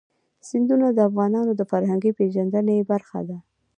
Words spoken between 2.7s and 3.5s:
برخه ده.